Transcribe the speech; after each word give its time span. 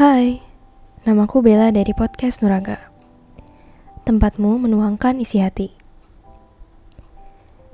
Hai, 0.00 0.40
namaku 1.04 1.44
Bella 1.44 1.68
dari 1.68 1.92
podcast 1.92 2.40
Nuraga. 2.40 2.80
Tempatmu 4.08 4.56
menuangkan 4.56 5.20
isi 5.20 5.44
hati. 5.44 5.76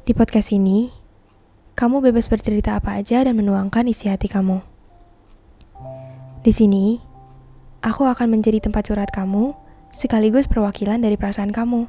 Di 0.02 0.10
podcast 0.10 0.50
ini, 0.50 0.90
kamu 1.78 2.02
bebas 2.02 2.26
bercerita 2.26 2.74
apa 2.74 2.98
aja 2.98 3.22
dan 3.22 3.38
menuangkan 3.38 3.86
isi 3.86 4.10
hati 4.10 4.26
kamu. 4.26 4.58
Di 6.42 6.50
sini, 6.50 6.98
aku 7.86 8.02
akan 8.02 8.26
menjadi 8.34 8.58
tempat 8.58 8.90
curhat 8.90 9.14
kamu 9.14 9.54
sekaligus 9.94 10.50
perwakilan 10.50 10.98
dari 10.98 11.14
perasaan 11.14 11.54
kamu. 11.54 11.86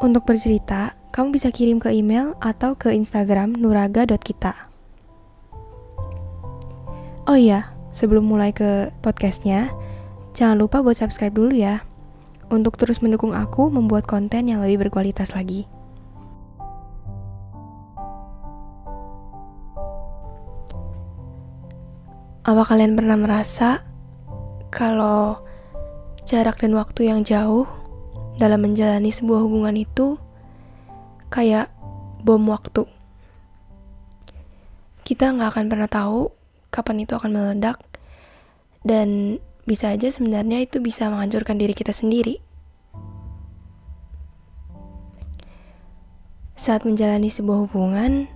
Untuk 0.00 0.24
bercerita, 0.24 0.96
kamu 1.12 1.36
bisa 1.36 1.52
kirim 1.52 1.84
ke 1.84 1.92
email 1.92 2.32
atau 2.40 2.80
ke 2.80 2.96
Instagram 2.96 3.60
nuraga.kita. 3.60 4.67
Oh 7.28 7.36
iya, 7.36 7.68
sebelum 7.92 8.24
mulai 8.24 8.56
ke 8.56 8.88
podcastnya, 9.04 9.68
jangan 10.32 10.64
lupa 10.64 10.80
buat 10.80 10.96
subscribe 10.96 11.36
dulu 11.36 11.52
ya, 11.52 11.84
untuk 12.48 12.80
terus 12.80 13.04
mendukung 13.04 13.36
aku 13.36 13.68
membuat 13.68 14.08
konten 14.08 14.48
yang 14.48 14.64
lebih 14.64 14.88
berkualitas 14.88 15.36
lagi. 15.36 15.68
Apa 22.48 22.64
kalian 22.64 22.96
pernah 22.96 23.20
merasa 23.20 23.84
kalau 24.72 25.44
jarak 26.24 26.64
dan 26.64 26.72
waktu 26.80 27.12
yang 27.12 27.28
jauh 27.28 27.68
dalam 28.40 28.64
menjalani 28.64 29.12
sebuah 29.12 29.44
hubungan 29.44 29.76
itu 29.76 30.16
kayak 31.28 31.68
bom 32.24 32.48
waktu? 32.48 32.88
Kita 35.04 35.36
nggak 35.36 35.52
akan 35.52 35.66
pernah 35.68 35.92
tahu 35.92 36.37
kapan 36.68 37.04
itu 37.04 37.16
akan 37.16 37.30
meledak 37.32 37.80
dan 38.84 39.40
bisa 39.68 39.92
aja 39.92 40.08
sebenarnya 40.08 40.64
itu 40.64 40.80
bisa 40.80 41.12
menghancurkan 41.12 41.60
diri 41.60 41.76
kita 41.76 41.92
sendiri. 41.92 42.40
Saat 46.56 46.88
menjalani 46.88 47.28
sebuah 47.28 47.68
hubungan, 47.68 48.26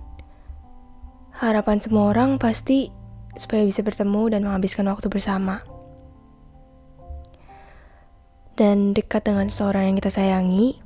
harapan 1.41 1.81
semua 1.81 2.13
orang 2.13 2.37
pasti 2.37 2.93
supaya 3.33 3.65
bisa 3.65 3.81
bertemu 3.81 4.29
dan 4.29 4.45
menghabiskan 4.45 4.85
waktu 4.87 5.09
bersama. 5.09 5.65
Dan 8.53 8.93
dekat 8.93 9.25
dengan 9.25 9.49
seseorang 9.49 9.89
yang 9.89 9.97
kita 9.97 10.13
sayangi, 10.13 10.77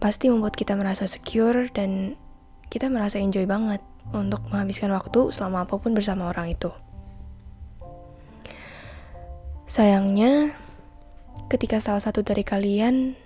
pasti 0.00 0.32
membuat 0.32 0.56
kita 0.56 0.72
merasa 0.72 1.04
secure 1.04 1.68
dan 1.70 2.16
kita 2.72 2.88
merasa 2.88 3.20
enjoy 3.20 3.44
banget 3.44 3.84
untuk 4.10 4.42
menghabiskan 4.50 4.90
waktu 4.90 5.30
selama 5.30 5.62
apa 5.62 5.78
pun 5.78 5.94
bersama 5.94 6.26
orang 6.34 6.50
itu. 6.50 6.74
Sayangnya, 9.70 10.52
ketika 11.48 11.80
salah 11.80 12.04
satu 12.04 12.20
dari 12.20 12.44
kalian 12.44 13.16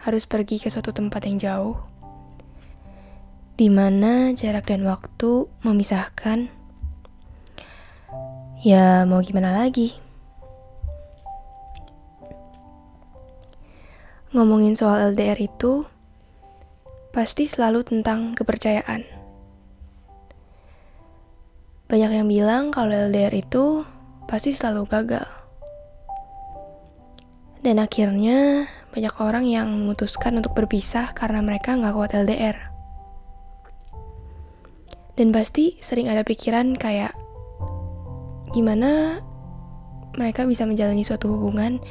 harus 0.00 0.24
pergi 0.24 0.56
ke 0.56 0.72
suatu 0.72 0.96
tempat 0.96 1.28
yang 1.28 1.36
jauh, 1.36 1.76
di 3.60 3.68
mana 3.68 4.32
jarak 4.32 4.64
dan 4.64 4.88
waktu 4.88 5.44
memisahkan, 5.60 6.48
ya 8.64 9.04
mau 9.04 9.20
gimana 9.20 9.60
lagi? 9.60 9.92
Ngomongin 14.32 14.72
soal 14.72 15.12
LDR 15.12 15.36
itu, 15.36 15.84
pasti 17.12 17.44
selalu 17.44 17.84
tentang 17.84 18.32
kepercayaan. 18.32 19.19
Banyak 21.90 22.22
yang 22.22 22.30
bilang 22.30 22.70
kalau 22.70 22.94
LDR 22.94 23.34
itu 23.34 23.82
pasti 24.30 24.54
selalu 24.54 24.86
gagal. 24.86 25.26
Dan 27.66 27.82
akhirnya 27.82 28.70
banyak 28.94 29.14
orang 29.18 29.42
yang 29.42 29.66
memutuskan 29.74 30.38
untuk 30.38 30.54
berpisah 30.54 31.10
karena 31.18 31.42
mereka 31.42 31.74
nggak 31.74 31.90
kuat 31.90 32.14
LDR. 32.14 32.54
Dan 35.18 35.34
pasti 35.34 35.82
sering 35.82 36.06
ada 36.06 36.22
pikiran 36.22 36.78
kayak 36.78 37.10
gimana 38.54 39.18
mereka 40.14 40.46
bisa 40.46 40.62
menjalani 40.70 41.02
suatu 41.02 41.26
hubungan 41.34 41.82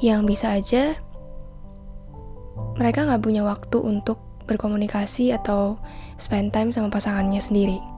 yang 0.00 0.24
bisa 0.24 0.56
aja 0.56 0.96
mereka 2.80 3.04
nggak 3.04 3.20
punya 3.20 3.44
waktu 3.44 3.76
untuk 3.84 4.16
berkomunikasi 4.48 5.28
atau 5.32 5.76
spend 6.16 6.56
time 6.56 6.72
sama 6.72 6.88
pasangannya 6.88 7.40
sendiri. 7.40 7.91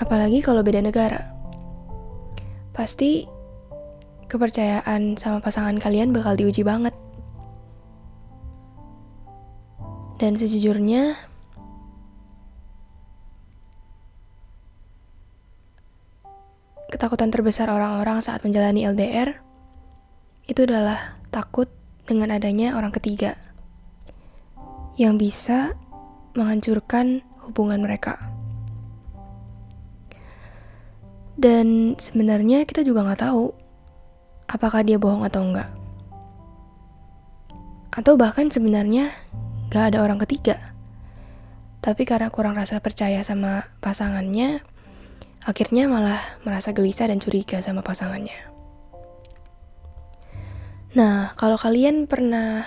Apalagi 0.00 0.40
kalau 0.40 0.64
beda 0.64 0.80
negara. 0.80 1.28
Pasti 2.72 3.28
kepercayaan 4.32 5.20
sama 5.20 5.44
pasangan 5.44 5.76
kalian 5.76 6.16
bakal 6.16 6.32
diuji 6.32 6.64
banget. 6.64 6.96
Dan 10.16 10.38
sejujurnya, 10.40 11.18
ketakutan 16.88 17.28
terbesar 17.28 17.68
orang-orang 17.68 18.24
saat 18.24 18.40
menjalani 18.40 18.88
LDR 18.88 19.36
itu 20.48 20.64
adalah 20.64 21.20
takut 21.28 21.68
dengan 22.08 22.32
adanya 22.32 22.78
orang 22.78 22.94
ketiga 22.94 23.36
yang 24.96 25.20
bisa 25.20 25.76
menghancurkan 26.32 27.20
hubungan 27.44 27.84
mereka. 27.84 28.31
Dan 31.42 31.98
sebenarnya 31.98 32.62
kita 32.62 32.86
juga 32.86 33.02
nggak 33.02 33.26
tahu 33.26 33.50
apakah 34.46 34.86
dia 34.86 34.94
bohong 34.94 35.26
atau 35.26 35.42
enggak. 35.42 35.66
Atau 37.90 38.14
bahkan 38.14 38.46
sebenarnya 38.46 39.10
nggak 39.66 39.90
ada 39.90 39.98
orang 40.06 40.22
ketiga. 40.22 40.70
Tapi 41.82 42.06
karena 42.06 42.30
kurang 42.30 42.54
rasa 42.54 42.78
percaya 42.78 43.26
sama 43.26 43.66
pasangannya, 43.82 44.62
akhirnya 45.42 45.90
malah 45.90 46.22
merasa 46.46 46.70
gelisah 46.70 47.10
dan 47.10 47.18
curiga 47.18 47.58
sama 47.58 47.82
pasangannya. 47.82 48.38
Nah, 50.94 51.34
kalau 51.34 51.58
kalian 51.58 52.06
pernah 52.06 52.62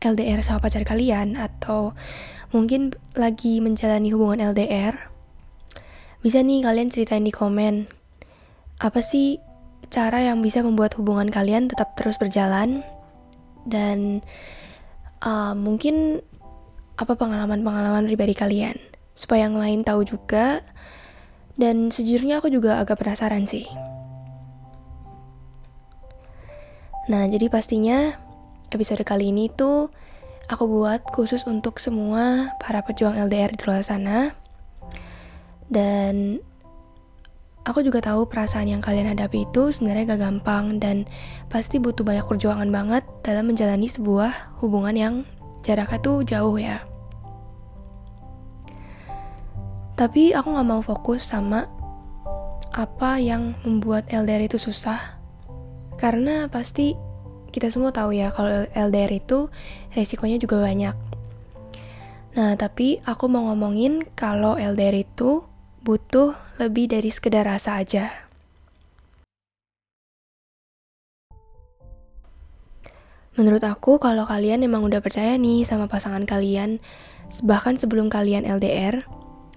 LDR 0.00 0.40
sama 0.40 0.64
pacar 0.64 0.88
kalian 0.88 1.36
atau 1.36 1.92
mungkin 2.56 2.96
lagi 3.12 3.60
menjalani 3.60 4.16
hubungan 4.16 4.56
LDR, 4.56 5.09
bisa 6.20 6.44
nih 6.44 6.60
kalian 6.60 6.92
ceritain 6.92 7.24
di 7.24 7.32
komen, 7.32 7.88
apa 8.80 9.00
sih 9.00 9.40
cara 9.88 10.20
yang 10.20 10.44
bisa 10.44 10.60
membuat 10.60 10.96
hubungan 11.00 11.32
kalian 11.32 11.68
tetap 11.68 11.96
terus 11.96 12.20
berjalan? 12.20 12.84
Dan 13.64 14.20
uh, 15.24 15.56
mungkin 15.56 16.20
apa 17.00 17.16
pengalaman-pengalaman 17.16 18.04
pribadi 18.04 18.36
kalian? 18.36 18.76
Supaya 19.16 19.48
yang 19.48 19.56
lain 19.56 19.80
tahu 19.80 20.04
juga. 20.04 20.60
Dan 21.60 21.92
sejujurnya 21.92 22.40
aku 22.40 22.48
juga 22.48 22.80
agak 22.80 23.04
penasaran 23.04 23.44
sih. 23.44 23.68
Nah, 27.10 27.26
jadi 27.28 27.50
pastinya 27.52 28.16
episode 28.70 29.02
kali 29.02 29.28
ini 29.34 29.50
tuh 29.52 29.90
aku 30.46 30.64
buat 30.64 31.04
khusus 31.10 31.44
untuk 31.44 31.82
semua 31.82 32.54
para 32.62 32.80
pejuang 32.86 33.18
LDR 33.18 33.52
di 33.52 33.62
luar 33.66 33.82
sana 33.82 34.39
dan 35.70 36.42
aku 37.62 37.86
juga 37.86 38.02
tahu 38.02 38.26
perasaan 38.26 38.66
yang 38.66 38.82
kalian 38.82 39.14
hadapi 39.14 39.46
itu 39.46 39.70
sebenarnya 39.70 40.18
gak 40.18 40.22
gampang 40.26 40.82
dan 40.82 41.06
pasti 41.46 41.78
butuh 41.78 42.02
banyak 42.02 42.26
perjuangan 42.26 42.68
banget 42.68 43.06
dalam 43.22 43.46
menjalani 43.46 43.86
sebuah 43.86 44.58
hubungan 44.58 44.94
yang 44.98 45.14
jaraknya 45.62 45.98
tuh 46.02 46.26
jauh 46.26 46.58
ya. 46.58 46.82
Tapi 49.94 50.34
aku 50.34 50.48
gak 50.56 50.68
mau 50.68 50.82
fokus 50.82 51.28
sama 51.28 51.70
apa 52.74 53.22
yang 53.22 53.54
membuat 53.62 54.10
LDR 54.10 54.50
itu 54.50 54.58
susah. 54.58 55.20
Karena 56.00 56.48
pasti 56.48 56.96
kita 57.52 57.68
semua 57.68 57.92
tahu 57.92 58.16
ya 58.16 58.32
kalau 58.32 58.64
LDR 58.72 59.12
itu 59.12 59.52
resikonya 59.92 60.40
juga 60.40 60.62
banyak. 60.64 60.96
Nah, 62.30 62.54
tapi 62.54 63.02
aku 63.04 63.26
mau 63.26 63.50
ngomongin 63.50 64.06
kalau 64.14 64.54
LDR 64.54 65.02
itu 65.02 65.49
butuh 65.80 66.36
lebih 66.60 66.92
dari 66.92 67.08
sekedar 67.08 67.48
rasa 67.48 67.80
aja. 67.80 68.12
Menurut 73.40 73.64
aku, 73.64 73.96
kalau 73.96 74.28
kalian 74.28 74.60
emang 74.60 74.84
udah 74.84 75.00
percaya 75.00 75.40
nih 75.40 75.64
sama 75.64 75.88
pasangan 75.88 76.28
kalian, 76.28 76.76
bahkan 77.48 77.80
sebelum 77.80 78.12
kalian 78.12 78.44
LDR, 78.44 79.08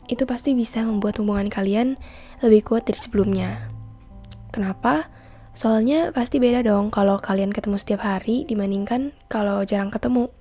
itu 0.07 0.23
pasti 0.23 0.55
bisa 0.55 0.87
membuat 0.87 1.19
hubungan 1.19 1.51
kalian 1.51 1.99
lebih 2.39 2.63
kuat 2.63 2.87
dari 2.87 2.99
sebelumnya. 2.99 3.67
Kenapa? 4.55 5.11
Soalnya 5.51 6.15
pasti 6.15 6.39
beda 6.39 6.63
dong 6.63 6.95
kalau 6.95 7.19
kalian 7.19 7.51
ketemu 7.51 7.75
setiap 7.75 8.07
hari 8.07 8.47
dibandingkan 8.47 9.11
kalau 9.27 9.67
jarang 9.67 9.91
ketemu. 9.91 10.31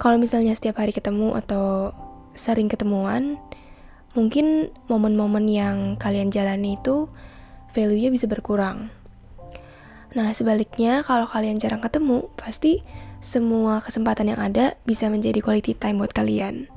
Kalau 0.00 0.16
misalnya 0.16 0.56
setiap 0.56 0.80
hari 0.80 0.96
ketemu 0.96 1.36
atau 1.36 1.92
sering 2.32 2.66
ketemuan, 2.72 3.36
mungkin 4.12 4.68
momen-momen 4.92 5.48
yang 5.48 5.76
kalian 5.96 6.28
jalani 6.28 6.76
itu 6.76 7.08
value-nya 7.72 8.12
bisa 8.12 8.28
berkurang. 8.28 8.92
Nah, 10.12 10.28
sebaliknya 10.36 11.00
kalau 11.00 11.24
kalian 11.24 11.56
jarang 11.56 11.80
ketemu, 11.80 12.28
pasti 12.36 12.84
semua 13.24 13.80
kesempatan 13.80 14.36
yang 14.36 14.40
ada 14.44 14.76
bisa 14.84 15.08
menjadi 15.08 15.40
quality 15.40 15.72
time 15.72 15.96
buat 15.96 16.12
kalian. 16.12 16.68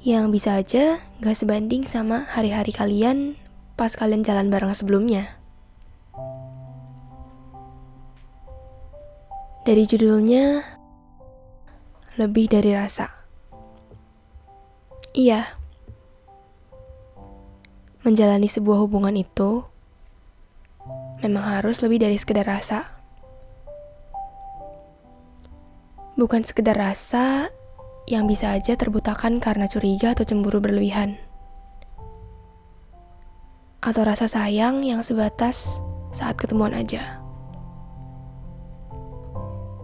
Yang 0.00 0.24
bisa 0.32 0.50
aja 0.56 0.84
gak 1.20 1.36
sebanding 1.36 1.84
sama 1.84 2.24
hari-hari 2.32 2.72
kalian 2.72 3.36
pas 3.76 3.92
kalian 3.92 4.24
jalan 4.24 4.48
bareng 4.48 4.72
sebelumnya. 4.72 5.36
Dari 9.68 9.84
judulnya, 9.84 10.64
lebih 12.16 12.48
dari 12.48 12.72
rasa. 12.72 13.12
Iya, 15.12 15.57
menjalani 18.08 18.48
sebuah 18.48 18.88
hubungan 18.88 19.12
itu 19.12 19.68
memang 21.20 21.60
harus 21.60 21.84
lebih 21.84 22.00
dari 22.00 22.16
sekedar 22.16 22.48
rasa. 22.48 22.88
Bukan 26.16 26.40
sekedar 26.40 26.72
rasa 26.72 27.52
yang 28.08 28.24
bisa 28.24 28.56
aja 28.56 28.72
terbutakan 28.80 29.44
karena 29.44 29.68
curiga 29.68 30.16
atau 30.16 30.24
cemburu 30.24 30.64
berlebihan. 30.64 31.20
Atau 33.84 34.08
rasa 34.08 34.24
sayang 34.24 34.82
yang 34.88 35.04
sebatas 35.04 35.76
saat 36.16 36.40
ketemuan 36.40 36.72
aja. 36.72 37.20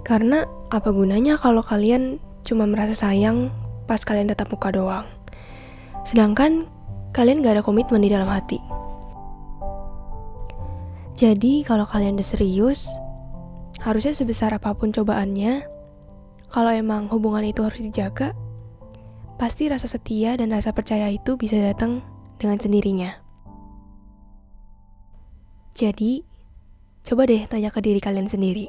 Karena 0.00 0.48
apa 0.72 0.90
gunanya 0.90 1.36
kalau 1.36 1.60
kalian 1.60 2.16
cuma 2.40 2.64
merasa 2.64 2.96
sayang 2.96 3.52
pas 3.84 4.00
kalian 4.00 4.32
tetap 4.32 4.48
muka 4.48 4.72
doang. 4.72 5.06
Sedangkan 6.08 6.72
kalian 7.14 7.46
gak 7.46 7.56
ada 7.56 7.62
komitmen 7.62 8.02
di 8.02 8.10
dalam 8.10 8.26
hati. 8.26 8.58
Jadi 11.14 11.62
kalau 11.62 11.86
kalian 11.86 12.18
udah 12.18 12.26
serius, 12.26 12.90
harusnya 13.78 14.18
sebesar 14.18 14.50
apa 14.50 14.74
pun 14.74 14.90
cobaannya, 14.90 15.62
kalau 16.50 16.74
emang 16.74 17.06
hubungan 17.06 17.46
itu 17.46 17.62
harus 17.62 17.78
dijaga, 17.78 18.34
pasti 19.38 19.70
rasa 19.70 19.86
setia 19.86 20.34
dan 20.34 20.50
rasa 20.50 20.74
percaya 20.74 21.06
itu 21.06 21.38
bisa 21.38 21.54
datang 21.54 22.02
dengan 22.42 22.58
sendirinya. 22.58 23.14
Jadi, 25.78 26.26
coba 27.06 27.30
deh 27.30 27.46
tanya 27.46 27.70
ke 27.70 27.78
diri 27.78 28.02
kalian 28.02 28.26
sendiri. 28.26 28.66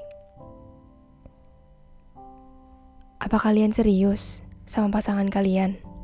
Apa 3.17 3.41
kalian 3.41 3.73
serius 3.73 4.45
sama 4.69 5.01
pasangan 5.01 5.33
kalian? 5.33 5.94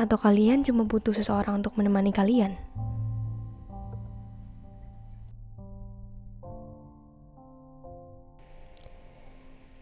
Atau 0.00 0.16
kalian 0.16 0.64
cuma 0.64 0.88
butuh 0.88 1.12
seseorang 1.12 1.60
untuk 1.60 1.76
menemani 1.76 2.08
kalian? 2.08 2.56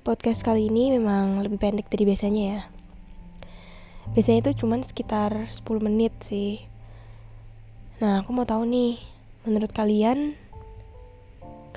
Podcast 0.03 0.43
kali 0.43 0.67
ini 0.67 0.91
memang 0.99 1.47
lebih 1.47 1.63
pendek 1.63 1.87
dari 1.87 2.03
biasanya 2.03 2.43
ya. 2.51 2.61
Biasanya 4.11 4.51
itu 4.51 4.67
cuma 4.67 4.83
sekitar 4.83 5.55
10 5.55 5.87
menit 5.87 6.11
sih. 6.27 6.67
Nah, 8.03 8.27
aku 8.27 8.35
mau 8.35 8.43
tahu 8.43 8.67
nih, 8.67 8.99
menurut 9.47 9.71
kalian 9.71 10.35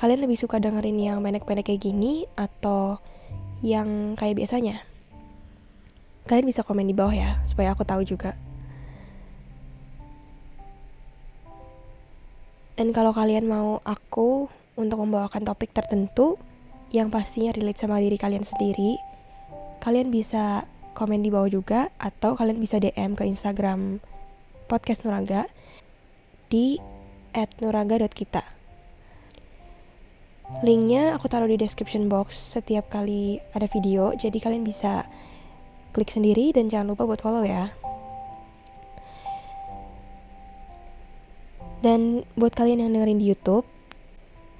kalian 0.02 0.26
lebih 0.26 0.42
suka 0.42 0.58
dengerin 0.58 0.98
yang 0.98 1.22
pendek-pendek 1.22 1.70
kayak 1.70 1.86
gini 1.86 2.26
atau 2.34 2.98
yang 3.62 4.18
kayak 4.18 4.42
biasanya? 4.42 4.82
Kalian 6.32 6.48
bisa 6.48 6.64
komen 6.64 6.88
di 6.88 6.96
bawah 6.96 7.12
ya, 7.12 7.44
supaya 7.44 7.76
aku 7.76 7.84
tahu 7.84 8.08
juga. 8.08 8.40
Dan 12.80 12.96
kalau 12.96 13.12
kalian 13.12 13.52
mau 13.52 13.84
aku 13.84 14.48
untuk 14.80 15.04
membawakan 15.04 15.44
topik 15.44 15.76
tertentu 15.76 16.40
yang 16.96 17.12
pastinya 17.12 17.52
relate 17.52 17.84
sama 17.84 18.00
diri 18.00 18.16
kalian 18.16 18.48
sendiri, 18.48 18.96
kalian 19.84 20.08
bisa 20.08 20.64
komen 20.96 21.20
di 21.20 21.28
bawah 21.28 21.52
juga 21.52 21.92
atau 22.00 22.40
kalian 22.40 22.64
bisa 22.64 22.80
DM 22.80 23.20
ke 23.20 23.28
Instagram 23.28 24.00
podcast 24.72 25.04
Nuraga 25.04 25.52
di 26.48 26.80
@nuraga.kita. 27.36 28.44
Linknya 30.64 31.12
aku 31.16 31.28
taruh 31.28 31.52
di 31.52 31.60
description 31.60 32.08
box 32.08 32.40
setiap 32.56 32.88
kali 32.88 33.44
ada 33.52 33.68
video, 33.68 34.16
jadi 34.16 34.40
kalian 34.40 34.64
bisa 34.64 35.08
klik 35.92 36.12
sendiri 36.12 36.56
dan 36.56 36.72
jangan 36.72 36.96
lupa 36.96 37.08
buat 37.08 37.22
follow 37.24 37.44
ya. 37.44 37.72
Dan 41.82 42.22
buat 42.38 42.54
kalian 42.54 42.86
yang 42.86 42.94
dengerin 42.94 43.18
di 43.18 43.28
YouTube, 43.34 43.66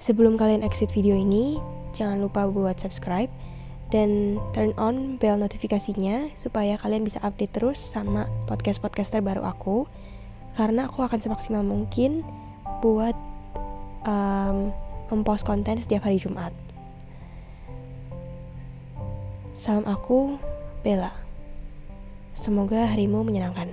sebelum 0.02 0.34
kalian 0.34 0.66
exit 0.66 0.90
video 0.90 1.14
ini, 1.14 1.62
jangan 1.94 2.18
lupa 2.18 2.50
buat 2.50 2.82
subscribe 2.82 3.30
dan 3.92 4.40
turn 4.56 4.72
on 4.80 5.20
bell 5.20 5.36
notifikasinya 5.36 6.32
supaya 6.34 6.80
kalian 6.80 7.04
bisa 7.04 7.20
update 7.20 7.52
terus 7.52 7.76
sama 7.76 8.24
podcast-podcast 8.48 9.12
terbaru 9.12 9.44
aku 9.44 9.84
karena 10.56 10.88
aku 10.88 11.04
akan 11.04 11.20
semaksimal 11.20 11.60
mungkin 11.60 12.24
buat 12.80 13.14
um, 14.08 14.72
mempost 15.12 15.44
konten 15.44 15.76
setiap 15.76 16.08
hari 16.08 16.16
Jumat. 16.16 16.50
Salam 19.52 19.84
aku, 19.86 20.40
Bella. 20.82 21.14
Semoga 22.34 22.90
harimu 22.90 23.22
menyenangkan. 23.22 23.70